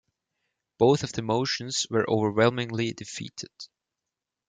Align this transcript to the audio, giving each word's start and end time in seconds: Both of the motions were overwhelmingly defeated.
Both 0.79 1.03
of 1.03 1.11
the 1.11 1.21
motions 1.21 1.85
were 1.91 2.09
overwhelmingly 2.09 2.91
defeated. 2.93 3.51